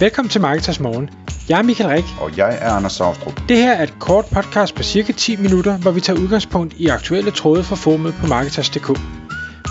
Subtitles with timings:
[0.00, 1.10] Velkommen til Marketers Morgen.
[1.48, 2.04] Jeg er Michael Rik.
[2.20, 3.40] Og jeg er Anders Saustrup.
[3.48, 6.86] Det her er et kort podcast på cirka 10 minutter, hvor vi tager udgangspunkt i
[6.86, 8.86] aktuelle tråde fra formet på Marketers.dk.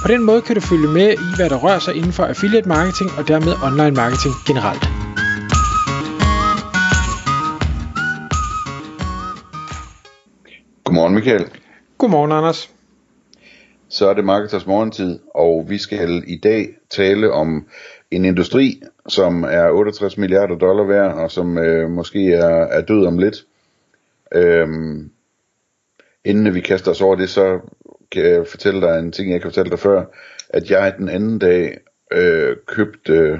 [0.03, 2.67] På den måde kan du følge med i, hvad der rører sig inden for affiliate
[2.67, 4.83] marketing og dermed online marketing generelt.
[10.83, 11.45] Godmorgen Michael.
[11.97, 12.69] Godmorgen Anders.
[13.89, 17.67] Så er det Marketers morgentid, og vi skal i dag tale om
[18.11, 23.05] en industri, som er 68 milliarder dollar værd, og som øh, måske er, er død
[23.05, 23.45] om lidt.
[24.35, 25.11] Øhm,
[26.25, 27.59] inden vi kaster os over det, så
[28.11, 30.05] kan jeg fortælle dig en ting, jeg kan fortælle dig før,
[30.49, 31.77] at jeg den anden dag
[32.11, 33.39] øh, købte, øh,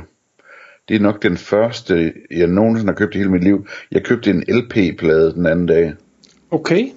[0.89, 4.29] det er nok den første, jeg nogensinde har købt i hele mit liv, jeg købte
[4.29, 5.93] en LP-plade den anden dag.
[6.51, 6.87] Okay.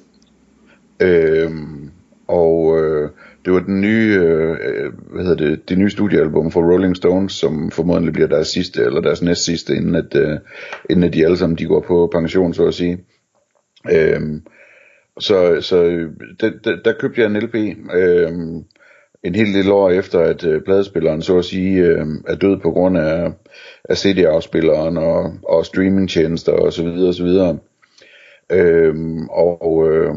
[1.01, 1.91] Øhm,
[2.27, 3.11] og øh,
[3.45, 7.71] det var den nye, øh, hvad hedder det, det nye studiealbum fra Rolling Stones, som
[7.71, 10.39] formodentlig bliver deres sidste, eller deres næst sidste, inden at, øh,
[10.91, 12.99] inden at de alle sammen de går på pension, så at sige.
[13.93, 14.21] Øh,
[15.19, 17.55] så så øh, det, der, der købte jeg en LP,
[17.95, 18.31] øh,
[19.23, 22.71] en helt del år efter, at øh, pladespilleren så at sige øh, er død på
[22.71, 23.33] grund af,
[23.85, 27.59] af CD-afspilleren og, og streamingtjenester og så videre og så videre.
[28.53, 30.15] Øhm, og øh,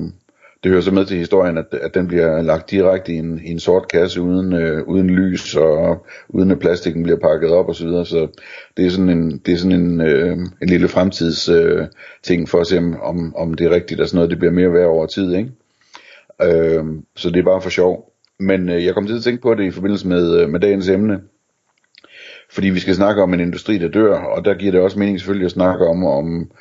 [0.63, 3.51] det hører så med til historien, at, at den bliver lagt direkte i en, i
[3.51, 7.75] en sort kasse uden, øh, uden lys og uden at plastikken bliver pakket op og
[7.75, 8.05] så videre.
[8.05, 8.27] Så
[8.77, 11.87] det er sådan en, det er sådan en, øh, en lille fremtids øh,
[12.23, 14.73] ting for at se, om, om det er rigtigt, at sådan noget det bliver mere
[14.73, 15.35] værd over tid.
[15.35, 15.51] Ikke?
[16.41, 18.11] Øh, så det er bare for sjov.
[18.39, 20.89] Men øh, jeg kom til at tænke på det i forbindelse med, øh, med dagens
[20.89, 21.19] emne.
[22.51, 25.19] Fordi vi skal snakke om en industri, der dør, og der giver det også mening
[25.19, 26.51] selvfølgelig at snakke om, om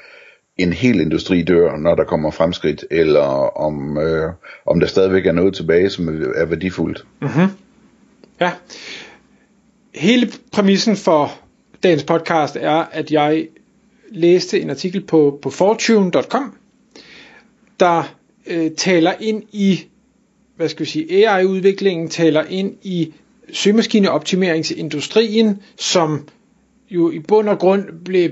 [0.62, 4.32] en hel industri dør, når der kommer fremskridt, eller om, øh,
[4.66, 7.04] om der stadigvæk er noget tilbage, som er værdifuldt.
[7.20, 7.46] Mm-hmm.
[8.40, 8.52] Ja.
[9.94, 11.32] Hele præmissen for
[11.82, 13.46] dagens podcast er, at jeg
[14.10, 16.54] læste en artikel på, på fortune.com,
[17.80, 18.14] der
[18.46, 19.86] øh, taler ind i,
[20.56, 23.14] hvad skal vi sige, AI-udviklingen, taler ind i
[23.52, 26.28] søgemaskineoptimeringsindustrien, som
[26.90, 28.30] jo i bund og grund blev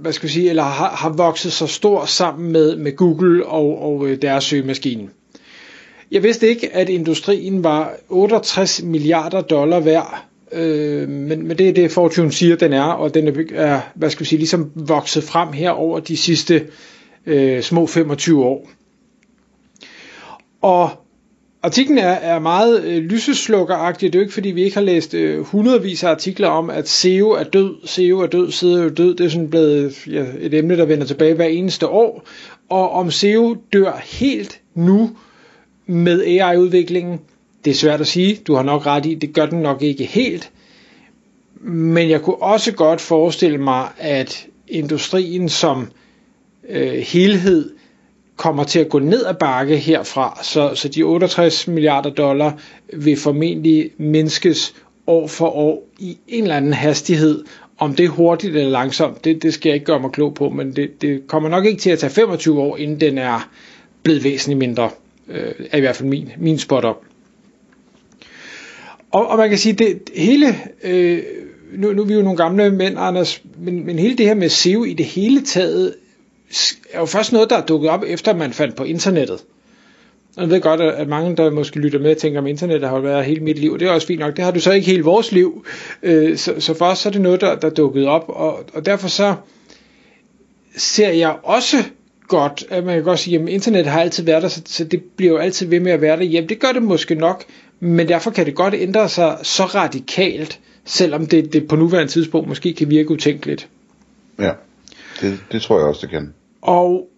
[0.00, 3.82] hvad skal vi sige, eller har, har vokset så stor sammen med, med Google og,
[3.82, 5.08] og øh, deres søgemaskine.
[6.10, 11.72] Jeg vidste ikke, at industrien var 68 milliarder dollar værd, øh, men, men det er
[11.72, 15.52] det Fortune siger, den er, og den er, hvad skal vi sige, ligesom vokset frem
[15.52, 16.66] her over de sidste
[17.26, 18.70] øh, små 25 år.
[20.62, 20.90] Og
[21.64, 24.12] Artiklen er, er meget øh, lyseslukkeragtig.
[24.12, 26.88] Det er jo ikke fordi vi ikke har læst øh, hundredvis af artikler om, at
[26.88, 29.14] SEO er død, SEO er død, SEO er død.
[29.14, 32.24] Det er sådan blevet ja, et emne, der vender tilbage hver eneste år.
[32.68, 35.10] Og om SEO dør helt nu
[35.86, 37.20] med AI-udviklingen,
[37.64, 38.36] det er svært at sige.
[38.46, 40.50] Du har nok ret i, det gør den nok ikke helt.
[41.66, 45.88] Men jeg kunne også godt forestille mig, at industrien som
[46.68, 47.70] øh, helhed
[48.36, 52.58] kommer til at gå ned ad bakke herfra, så, så de 68 milliarder dollar
[52.92, 54.74] vil formentlig mindskes
[55.06, 57.44] år for år i en eller anden hastighed.
[57.78, 60.48] Om det er hurtigt eller langsomt, det, det skal jeg ikke gøre mig klog på,
[60.48, 63.50] men det, det kommer nok ikke til at tage 25 år, inden den er
[64.02, 64.90] blevet væsentligt mindre.
[65.28, 67.04] Øh, er i hvert fald min, min spot op.
[69.12, 70.46] Og, og man kan sige, det hele,
[70.84, 71.22] øh,
[71.72, 74.48] nu, nu er vi jo nogle gamle mænd, Anders, men, men hele det her med
[74.48, 75.94] SEO i det hele taget
[76.90, 79.44] er jo først noget, der er dukket op, efter man fandt på internettet.
[80.36, 83.24] Og jeg ved godt, at mange, der måske lytter med, tænker, om internettet har været
[83.24, 84.36] hele mit liv, og det er også fint nok.
[84.36, 85.66] Det har du så ikke hele vores liv.
[86.02, 88.64] Øh, så, så for os så er det noget, der, der er dukket op, og,
[88.74, 89.34] og derfor så
[90.76, 91.76] ser jeg også
[92.28, 95.02] godt, at man kan godt sige, at internet har altid været der, så, så det
[95.16, 96.24] bliver jo altid ved med at være der.
[96.24, 97.44] Jamen, det gør det måske nok,
[97.80, 102.48] men derfor kan det godt ændre sig så radikalt, selvom det, det på nuværende tidspunkt
[102.48, 103.68] måske kan virke utænkeligt.
[104.38, 104.52] Ja.
[105.20, 106.34] Det, det tror jeg også, det kan.
[106.64, 107.08] Og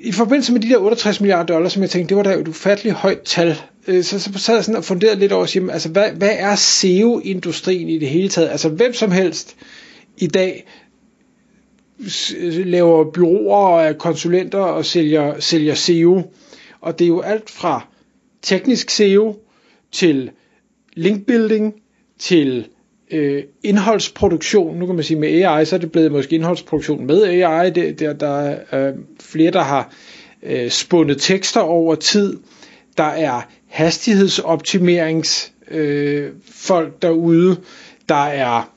[0.00, 2.48] i forbindelse med de der 68 milliarder dollars, som jeg tænkte, det var da et
[2.48, 3.56] ufatteligt højt tal,
[3.86, 6.54] øh, så, så sad jeg sådan og funderede lidt over, jamen, altså, hvad, hvad er
[6.54, 8.48] SEO-industrien i det hele taget?
[8.48, 9.56] Altså hvem som helst
[10.18, 10.66] i dag
[12.38, 16.22] øh, laver byråer og konsulenter og sælger, sælger SEO.
[16.80, 17.88] Og det er jo alt fra
[18.42, 19.36] teknisk SEO
[19.92, 20.30] til
[20.94, 21.74] linkbuilding
[22.18, 22.66] til
[23.14, 24.78] øh, indholdsproduktion.
[24.78, 27.70] Nu kan man sige med AI, så er det blevet måske indholdsproduktion med AI.
[27.70, 29.92] Det, der, der er øh, flere, der har
[30.42, 32.36] øh, spundet tekster over tid.
[32.96, 37.56] Der er hastighedsoptimerings øh, folk derude.
[38.08, 38.70] Der er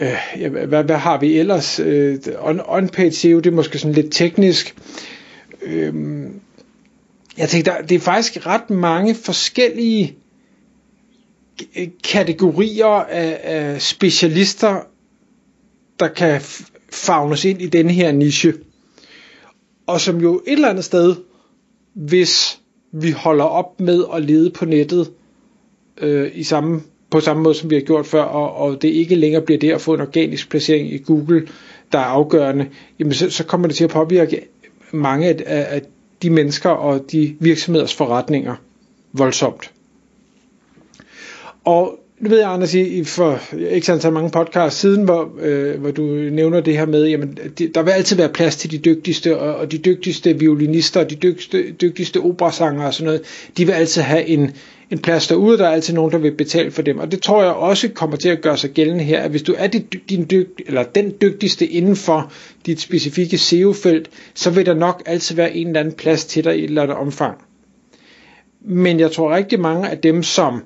[0.00, 1.80] øh, ja, hvad, hvad har vi ellers?
[1.80, 4.74] Øh, on, on-page SEO, det er måske sådan lidt teknisk.
[5.62, 5.94] Øh,
[7.38, 10.16] jeg tænker, der, det er faktisk ret mange forskellige
[12.04, 14.80] kategorier af, af specialister
[16.00, 16.40] der kan
[16.92, 18.54] fagnes ind i denne her niche.
[19.86, 21.14] Og som jo et eller andet sted,
[21.94, 22.60] hvis
[22.92, 25.10] vi holder op med at lede på nettet
[25.98, 26.80] øh, i samme,
[27.10, 29.72] på samme måde, som vi har gjort før, og, og det ikke længere bliver det
[29.72, 31.48] at få en organisk placering i Google,
[31.92, 32.68] der er afgørende,
[32.98, 34.40] jamen så, så kommer det til at påvirke
[34.92, 35.42] mange af,
[35.74, 35.82] af
[36.22, 38.54] de mennesker og de virksomheders forretninger
[39.12, 39.73] voldsomt.
[41.64, 45.90] Og nu ved jeg, Anders, i for ikke så mange podcasts siden, hvor, øh, hvor
[45.90, 49.38] du nævner det her med, jamen, det, der vil altid være plads til de dygtigste,
[49.38, 53.22] og, og de dygtigste violinister, og de dygtigste, dygtigste operasanger og sådan noget,
[53.56, 54.50] de vil altid have en,
[54.90, 56.98] en plads derude, der er altid nogen, der vil betale for dem.
[56.98, 59.54] Og det tror jeg også kommer til at gøre sig gældende her, at hvis du
[59.58, 62.32] er dit, din dygt, eller den dygtigste inden for
[62.66, 66.56] dit specifikke SEO-felt, så vil der nok altid være en eller anden plads til dig
[66.58, 67.38] i et eller andet omfang.
[68.66, 70.62] Men jeg tror rigtig mange af dem, som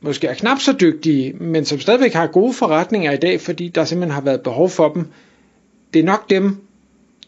[0.00, 3.84] måske er knap så dygtige, men som stadigvæk har gode forretninger i dag, fordi der
[3.84, 5.06] simpelthen har været behov for dem,
[5.94, 6.56] det er nok dem,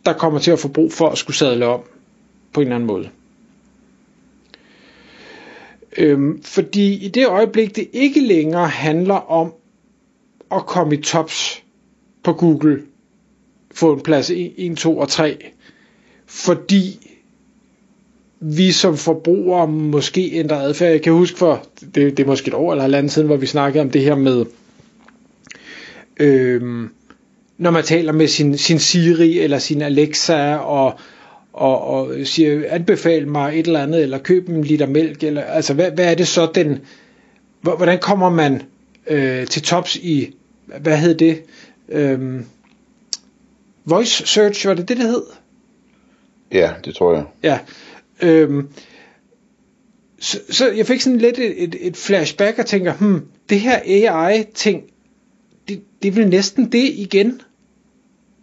[0.04, 1.80] der kommer til at få brug for at skulle sadle om
[2.52, 3.08] på en eller anden måde.
[5.98, 9.52] Øhm, fordi i det øjeblik, det ikke længere handler om
[10.52, 11.62] at komme i tops
[12.22, 12.82] på Google,
[13.74, 15.50] få en plads 1, 2 og 3,
[16.26, 17.09] fordi
[18.40, 20.90] vi som forbrugere måske ændrer adfærd.
[20.90, 23.46] Jeg kan huske for, det, det er måske et år eller halvandet siden, hvor vi
[23.46, 24.44] snakkede om det her med,
[26.20, 26.90] øhm,
[27.58, 30.98] når man taler med sin, sin Siri eller sin Alexa og,
[31.52, 35.74] og, og siger, anbefal mig et eller andet, eller køb en liter mælk, eller, altså
[35.74, 36.78] hvad, hvad er det så den,
[37.60, 38.62] hvordan kommer man
[39.06, 40.34] øh, til tops i,
[40.80, 41.42] hvad hed det,
[41.88, 42.44] øhm,
[43.84, 45.22] voice search, var det det, det hed?
[46.52, 47.24] Ja, det tror jeg.
[47.42, 47.58] Ja,
[48.22, 48.68] Øhm,
[50.20, 53.78] så, så jeg fik sådan lidt et, et, et flashback og tænker, hmm, det her
[53.86, 54.82] AI-ting,
[55.68, 57.40] det, det er vel næsten det igen,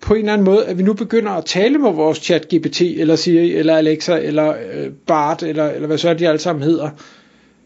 [0.01, 2.81] på en eller anden måde, at vi nu begynder at tale med vores chat GPT,
[2.81, 6.89] eller Siri, eller Alexa, eller øh, Bart, eller, eller hvad så de alle sammen hedder.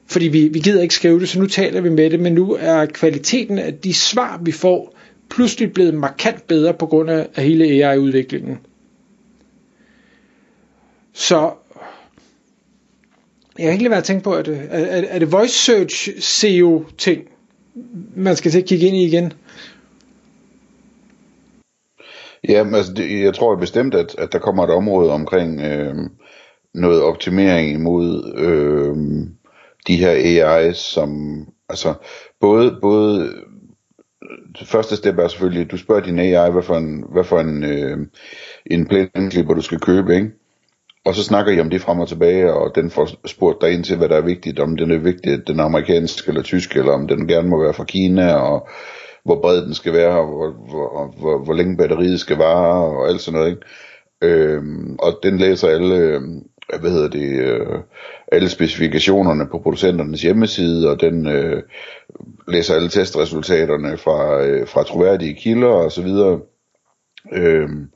[0.07, 2.57] Fordi vi, vi gider ikke skrive det, så nu taler vi med det, men nu
[2.59, 4.97] er kvaliteten af de svar, vi får,
[5.29, 8.57] pludselig blevet markant bedre på grund af, af hele AI-udviklingen.
[11.13, 11.51] Så
[13.57, 15.53] jeg kan ikke lade være at tænke på, at øh, er, er, er det voice
[15.53, 17.21] search SEO ting,
[18.15, 19.33] man skal til at kigge ind i igen?
[22.49, 25.95] Ja, altså det, jeg tror bestemt, at, at der kommer et område omkring øh,
[26.73, 28.95] noget optimering imod øh,
[29.87, 31.93] de her AI's, som altså
[32.39, 33.33] både, både
[34.59, 37.39] det første step er selvfølgelig, at du spørger din AI, hvad for en, hvad for
[37.39, 37.97] en, øh,
[38.65, 40.31] en plænklipper du skal købe, ikke?
[41.05, 43.83] Og så snakker I om det frem og tilbage, og den får spurgt dig ind
[43.83, 46.75] til, hvad der er vigtigt, om den er vigtig, at den er amerikansk eller tysk,
[46.75, 48.67] eller om den gerne må være fra Kina, og
[49.25, 53.07] hvor bred den skal være, og hvor, hvor, hvor, hvor længe batteriet skal vare, og
[53.07, 53.51] alt sådan noget.
[53.51, 53.61] Ikke?
[54.21, 56.21] Øhm, og den læser alle, øh,
[56.79, 57.79] hvad hedder det, øh,
[58.31, 61.63] alle specifikationerne på producenternes hjemmeside, og den øh,
[62.47, 66.39] læser alle testresultaterne fra, øh, fra troværdige kilder og så videre.
[67.33, 67.89] Øhm,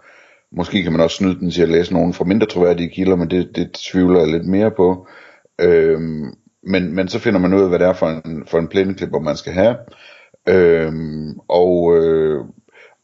[0.57, 3.29] Måske kan man også snyde den til at læse nogen fra mindre troværdige kilder, men
[3.29, 5.07] det, det tvivler jeg lidt mere på.
[5.59, 8.67] Øhm, men, men så finder man ud af, hvad det er for en, for en
[8.67, 9.75] plæneklipper, man skal have.
[10.47, 12.45] Øhm, og, øh,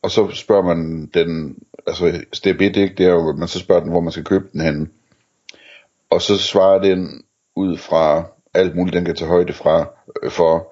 [0.02, 3.60] og så spørger man den, altså step 1, ikke, det er jo, at man så
[3.60, 4.92] spørger den, hvor man skal købe den hen.
[6.10, 7.24] Og så svarer den
[7.56, 8.24] ud fra
[8.54, 9.90] alt muligt, den kan tage højde fra,
[10.24, 10.71] øh, for,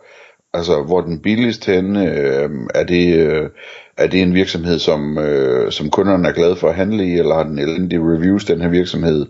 [0.53, 3.49] altså hvor den billigst henne, øh, er det, øh,
[3.97, 7.35] er det en virksomhed, som, øh, som kunderne er glade for at handle i, eller
[7.35, 9.25] har den elendige reviews, den her virksomhed?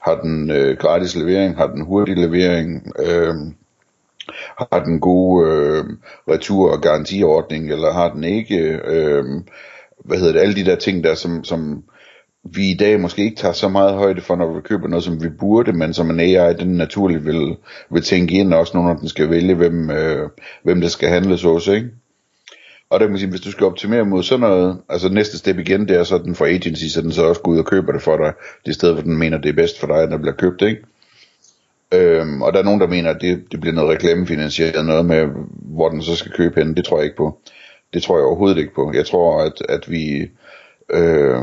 [0.00, 1.56] Har den øh, gratis levering?
[1.56, 2.92] Har den hurtig levering?
[2.98, 3.34] Øh,
[4.58, 5.84] har den gode øh,
[6.30, 8.80] retur- og garantiordning, eller har den ikke?
[8.84, 9.24] Øh,
[10.04, 10.40] hvad hedder det?
[10.40, 11.84] Alle de der ting der, som, som
[12.44, 15.22] vi i dag måske ikke tager så meget højde for, når vi køber noget, som
[15.22, 17.56] vi burde, men som en AI, den naturligt vil,
[17.90, 20.28] vil tænke ind, også når den skal vælge, hvem, øh,
[20.62, 21.90] hvem det skal handles hos, ikke?
[22.90, 25.58] Og der kan man sige, hvis du skal optimere mod sådan noget, altså næste step
[25.58, 27.92] igen, det er så den for agency, så den så også går ud og køber
[27.92, 28.32] det for dig,
[28.66, 30.82] det sted, hvor den mener, det er bedst for dig, at der bliver købt, ikke?
[31.94, 35.28] Øhm, og der er nogen, der mener, at det, det bliver noget reklamefinansieret, noget med,
[35.50, 37.38] hvor den så skal købe hen, det tror jeg ikke på.
[37.94, 38.92] Det tror jeg overhovedet ikke på.
[38.94, 40.30] Jeg tror, at, at vi,
[40.90, 41.40] øh,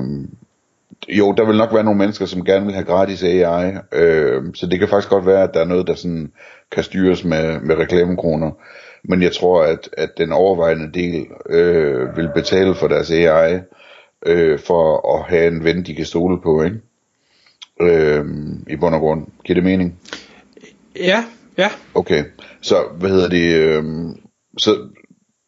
[1.09, 4.67] jo, der vil nok være nogle mennesker, som gerne vil have gratis AI, øh, så
[4.67, 6.31] det kan faktisk godt være, at der er noget, der sådan
[6.71, 8.51] kan styres med, med reklamekroner.
[9.03, 13.59] Men jeg tror, at, at den overvejende del øh, vil betale for deres AI,
[14.25, 16.77] øh, for at have en ven, de kan stole på, ikke?
[17.81, 18.25] Øh,
[18.67, 19.27] I bund og grund.
[19.43, 19.99] Giver det mening?
[20.95, 21.25] Ja,
[21.57, 21.69] ja.
[21.95, 22.23] Okay,
[22.61, 23.55] så hvad hedder det?
[23.55, 23.83] Øh,
[24.57, 24.77] så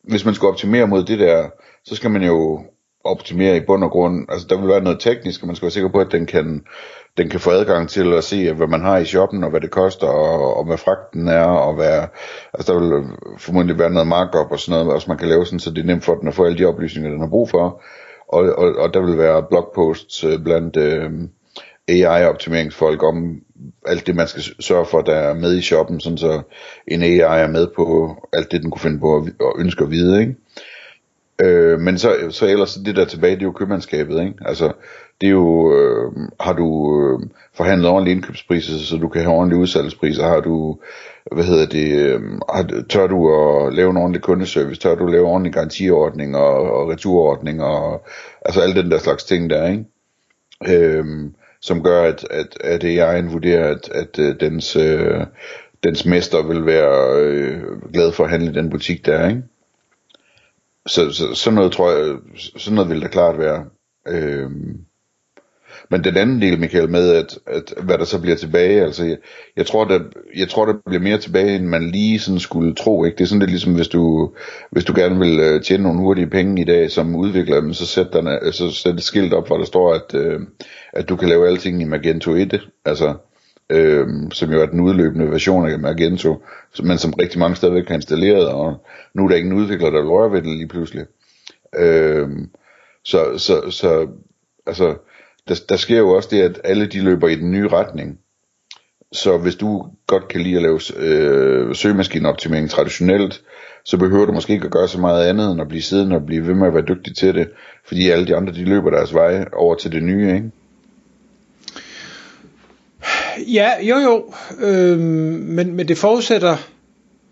[0.04, 1.50] hvis man skal optimere mod det der,
[1.86, 2.64] så skal man jo
[3.04, 4.26] optimere i bund og grund.
[4.30, 6.64] Altså der vil være noget teknisk, og man skal være sikker på, at den kan,
[7.18, 9.72] den kan få adgang til at se, hvad man har i shoppen, og hvad det
[9.72, 12.02] koster, og, og hvad fragten er, og hvad,
[12.54, 13.04] altså der vil
[13.38, 15.86] formodentlig være noget markup og sådan noget, også man kan lave sådan, så det er
[15.86, 17.82] nemt for den at få alle de oplysninger, den har brug for.
[18.28, 21.12] Og, og, og der vil være blogposts øh, blandt øh,
[21.88, 23.42] AI-optimeringsfolk om
[23.86, 26.42] alt det, man skal sørge for, der er med i shoppen, sådan så
[26.88, 30.22] en AI er med på alt det, den kunne finde på og ønske at vide,
[30.22, 30.36] ikke?
[31.44, 34.34] Øh, men så, så ellers det der tilbage, det er jo købmandskabet, ikke?
[34.46, 34.72] Altså,
[35.22, 36.68] det er jo, øh, har du
[37.02, 40.80] øh, forhandlet ordentlige indkøbspriser, så du kan have ordentlige udsalgspriser, har du,
[41.32, 45.12] hvad hedder det, øh, har, tør du at lave en ordentlig kundeservice, tør du at
[45.12, 48.06] lave ordentlig garantiordning og, og returordning, og
[48.46, 49.86] altså alle den der slags ting der, ikke?
[50.68, 51.06] Øh,
[51.62, 55.22] som gør, at, at, at AI'en vurderer, at, at, at dens, øh,
[55.84, 57.62] dens mester vil være øh,
[57.94, 59.44] glad for at handle i den butik der, ikke?
[60.88, 63.66] Så, så sådan noget tror jeg, sådan noget vil der klart være.
[64.08, 64.86] Øhm,
[65.90, 69.18] men den anden del, Michael, med at, at hvad der så bliver tilbage, altså jeg,
[69.58, 70.00] jeg, tror, der,
[70.38, 73.04] jeg tror, der bliver mere tilbage, end man lige sådan skulle tro.
[73.04, 73.18] Ikke?
[73.18, 74.34] Det er sådan lidt ligesom, hvis du,
[74.72, 78.13] hvis du gerne vil øh, tjene nogle hurtige penge i dag som udvikler, så sæt,
[78.13, 80.40] den, øh, så sæt et skilt op, hvor der står, at, øh,
[80.94, 82.62] at du kan lave alting i Magento 1.
[82.86, 83.13] Altså,
[83.70, 86.43] øh, som jo er den udløbende version af Magento,
[86.84, 90.29] men som rigtig mange stadigvæk har installeret, og nu er der ingen udvikler, der rører
[90.29, 91.05] ved det lige pludselig.
[91.75, 92.29] Øh,
[93.03, 94.08] så, så, så,
[94.67, 94.96] altså,
[95.48, 98.20] der, der sker jo også det, at alle de løber i den nye retning.
[99.12, 103.41] Så hvis du godt kan lide at lave øh, søgemaskineoptimering traditionelt,
[103.86, 106.25] så behøver du måske ikke at gøre så meget andet end at blive siddende og
[106.25, 107.50] blive ved med at være dygtig til det,
[107.88, 110.51] fordi alle de andre de løber deres vej over til det nye, ikke?
[113.38, 116.58] Ja, jo jo, øh, men, men det forudsætter,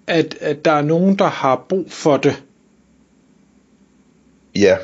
[0.08, 2.44] at, at der er nogen, der har brug for det.
[4.56, 4.78] Ja,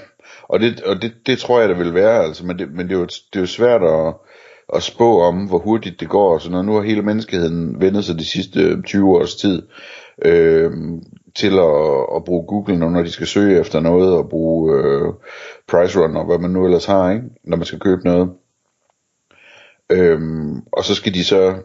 [0.43, 2.95] og det, og det, det tror jeg, der vil være, altså, men, det, men det,
[2.95, 4.13] er jo, det er jo svært at,
[4.73, 6.65] at spå om, hvor hurtigt det går, og sådan noget.
[6.65, 9.61] Nu har hele menneskeheden vendt sig de sidste 20 års tid
[10.25, 10.71] øh,
[11.35, 15.13] til at, at bruge Google, når de skal søge efter noget, og bruge øh,
[15.67, 17.23] Price Runner, hvad man nu ellers har, ikke?
[17.43, 18.29] når man skal købe noget.
[19.89, 21.55] Øhm, og så skal de så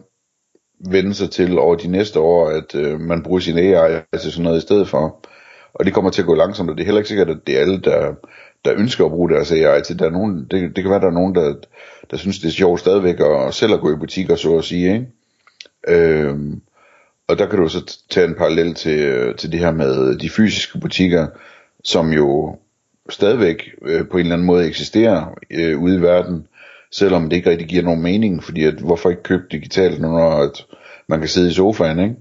[0.89, 4.43] vende sig til over de næste år, at øh, man bruger sin AI til sådan
[4.43, 5.25] noget i stedet for.
[5.73, 7.57] Og det kommer til at gå langsomt, og det er heller ikke sikkert, at det
[7.57, 8.13] er alle, der,
[8.65, 9.99] der ønsker at bruge deres AI til.
[9.99, 11.55] Der er nogen, det, det kan være, at der er nogen, der,
[12.11, 14.93] der synes, det er sjovt stadigvæk at selv at gå i butikker, så at sige.
[14.93, 15.07] Ikke?
[15.87, 16.61] Øhm,
[17.27, 20.29] og der kan du så tage en parallel til, øh, til det her med de
[20.29, 21.27] fysiske butikker,
[21.83, 22.57] som jo
[23.09, 26.47] stadigvæk øh, på en eller anden måde eksisterer øh, ude i verden,
[26.93, 30.65] selvom det ikke rigtig giver nogen mening, fordi at, hvorfor ikke købe digitalt, når at
[31.07, 32.15] man kan sidde i sofaen, ikke?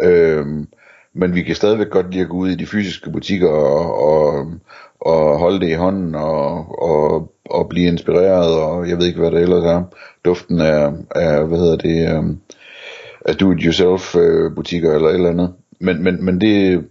[0.00, 0.68] Øhm,
[1.12, 4.52] men vi kan stadigvæk godt lide at gå ud i de fysiske butikker og, og,
[5.00, 9.30] og holde det i hånden og, og, og blive inspireret, og jeg ved ikke, hvad
[9.30, 9.82] det ellers er.
[10.24, 12.40] Duften af, af hvad hedder det, um,
[13.24, 15.54] af do-it-yourself-butikker øh, eller et eller andet.
[15.80, 16.84] Men, men, men det,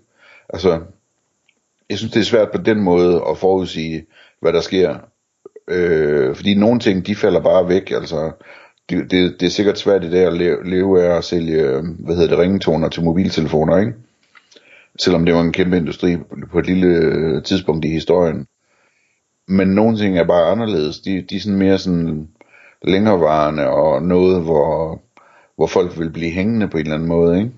[0.50, 0.80] altså,
[1.90, 4.06] jeg synes, det er svært på den måde at forudsige,
[4.40, 4.96] hvad der sker.
[5.68, 8.32] Øh, fordi nogle ting, de falder bare væk, altså,
[8.90, 12.16] det, det, det er sikkert svært i dag at leve, leve af at sælge, hvad
[12.16, 13.94] hedder det, ringetoner til mobiltelefoner, ikke?
[15.00, 16.18] selvom det var en kæmpe industri
[16.52, 18.48] på et lille øh, tidspunkt i historien.
[19.48, 21.00] Men nogle ting er bare anderledes.
[21.00, 22.28] De, de er sådan mere sådan
[22.84, 25.02] længerevarende og noget, hvor,
[25.56, 27.52] hvor folk vil blive hængende på en eller anden måde, ikke?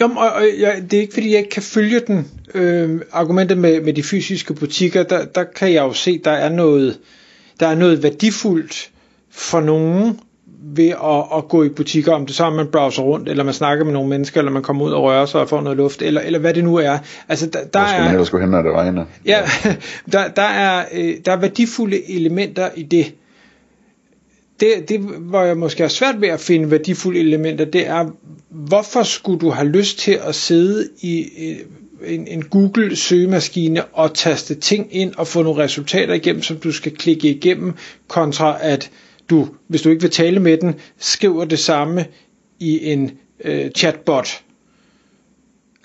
[0.00, 2.30] Jo, og, og jeg, det er ikke fordi jeg ikke kan følge den.
[2.54, 6.48] Øh, argumentet med, med de fysiske butikker, der, der kan jeg jo se, der er
[6.48, 6.98] noget,
[7.60, 8.90] der er noget værdifuldt
[9.30, 10.20] for nogen,
[10.62, 13.54] ved at, at gå i butikker, om det så er, man browser rundt, eller man
[13.54, 16.02] snakker med nogle mennesker, eller man kommer ud og rører sig og får noget luft,
[16.02, 16.98] eller, eller hvad det nu er.
[17.28, 19.04] Altså, der, der Hvor skal man ellers gå hen, når det regner?
[19.26, 19.40] Ja,
[20.12, 23.14] der, der, er, øh, der er værdifulde elementer i det.
[24.60, 28.10] Det, det, hvor jeg måske har svært ved at finde værdifulde elementer, det er,
[28.68, 31.26] hvorfor skulle du have lyst til at sidde i
[32.06, 36.72] en, en Google søgemaskine og taste ting ind og få nogle resultater igennem, som du
[36.72, 37.74] skal klikke igennem,
[38.08, 38.90] kontra at
[39.30, 42.06] du, hvis du ikke vil tale med den, skriver det samme
[42.58, 43.10] i en
[43.44, 44.42] øh, chatbot.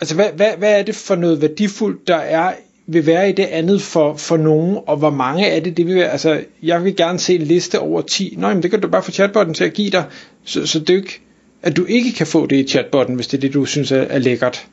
[0.02, 2.54] Altså, hvad, hvad, hvad er det for noget værdifuldt, der er
[2.88, 5.96] vil være i det andet for, for nogen, og hvor mange er det, det vil
[5.96, 8.88] være, altså, jeg vil gerne se en liste over 10, nå, men det kan du
[8.88, 10.04] bare få chatbotten til at give dig,
[10.44, 11.22] så, så det er ikke,
[11.64, 14.02] at du ikke kan få det i chatbotten, hvis det er det, du synes er,
[14.02, 14.68] er lækkert.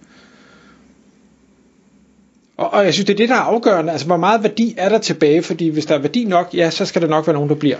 [2.57, 4.89] Og, og jeg synes, det er det, der er afgørende, altså, hvor meget værdi er
[4.89, 7.49] der tilbage, fordi hvis der er værdi nok, ja, så skal der nok være nogen,
[7.49, 7.77] der bliver.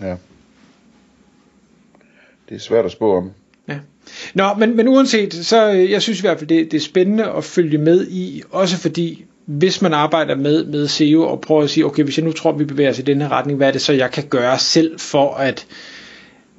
[0.00, 0.14] Ja.
[2.48, 3.30] Det er svært at spå om.
[3.68, 3.78] Ja.
[4.34, 7.24] Nå, men, men uanset, så øh, jeg synes i hvert fald, det, det er spændende
[7.24, 11.70] at følge med i, også fordi, hvis man arbejder med, med SEO og prøver at
[11.70, 13.72] sige, okay, hvis jeg nu tror, vi bevæger os i den her retning, hvad er
[13.72, 15.66] det så, jeg kan gøre selv for at,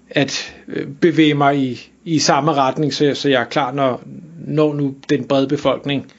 [0.10, 4.02] at øh, bevæge mig i, i samme retning, så, så jeg er klar, når,
[4.48, 6.12] når nu den brede befolkning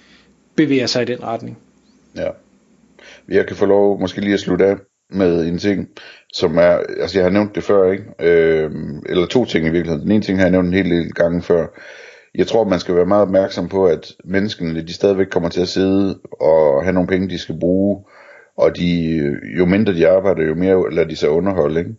[0.57, 1.59] bevæger sig i den retning.
[2.17, 2.29] Ja.
[3.29, 4.77] Jeg kan få lov måske lige at slutte af
[5.11, 5.89] med en ting,
[6.33, 8.05] som er, altså jeg har nævnt det før, ikke?
[8.21, 8.71] Øh,
[9.07, 10.03] eller to ting i virkeligheden.
[10.03, 11.67] Den ene ting har jeg nævnt en hel del gange før.
[12.35, 15.69] Jeg tror, man skal være meget opmærksom på, at menneskene, de stadigvæk kommer til at
[15.69, 18.05] sidde og have nogle penge, de skal bruge,
[18.57, 19.17] og de,
[19.59, 21.95] jo mindre de arbejder, jo mere lader de sig underholde, ikke?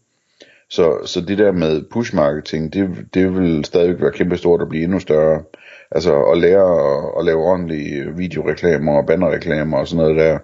[0.71, 4.69] Så, så det der med push marketing, det, det vil stadigvæk være kæmpe stort og
[4.69, 5.43] blive endnu større.
[5.91, 10.39] Altså at lære at, at lave ordentlige videoreklamer og bannerreklamer og sådan noget der,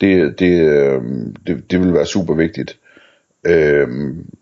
[0.00, 2.78] det, det, øhm, det, det vil være super vigtigt.
[3.46, 3.88] Øh,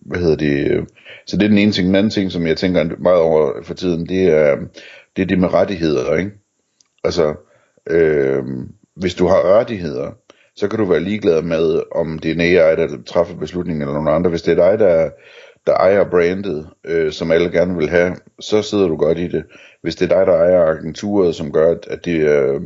[0.01, 0.89] hvad hedder det?
[1.27, 1.87] Så det er den ene ting.
[1.87, 4.57] Den anden ting, som jeg tænker meget over for tiden, det er
[5.17, 6.17] det, er det med rettigheder.
[6.17, 6.31] Ikke?
[7.05, 7.35] Altså,
[7.91, 8.45] øh,
[8.97, 10.20] hvis du har rettigheder,
[10.61, 13.95] så kan du være ligeglad med, om det er en AI, der træffer beslutningen, eller
[13.95, 14.31] nogen andre.
[14.31, 15.11] Hvis det er dig, der,
[15.67, 19.45] der ejer brandet, øh, som alle gerne vil have, så sidder du godt i det.
[19.83, 22.61] Hvis det er dig, der ejer agenturet, som gør, at det øh,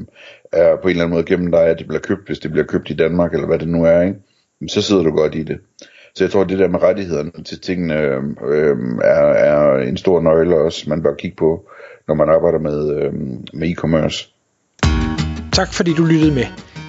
[0.52, 2.66] er på en eller anden måde gennem dig, at det bliver købt, hvis det bliver
[2.66, 4.18] købt i Danmark, eller hvad det nu er, ikke?
[4.68, 5.58] så sidder du godt i det.
[6.14, 9.96] Så jeg tror, at det der med rettighederne til tingene øh, øh, er, er en
[9.96, 11.68] stor nøgle også, man bør kigge på,
[12.08, 13.12] når man arbejder med, øh,
[13.52, 14.30] med e-commerce.
[15.52, 16.73] Tak fordi du lyttede med.